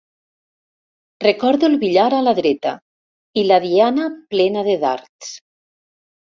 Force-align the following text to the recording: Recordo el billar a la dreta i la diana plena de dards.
Recordo 1.23 1.67
el 1.67 1.75
billar 1.83 2.07
a 2.21 2.23
la 2.29 2.33
dreta 2.41 2.73
i 3.43 3.45
la 3.53 3.61
diana 3.69 4.11
plena 4.35 4.67
de 4.73 4.79
dards. 4.89 5.33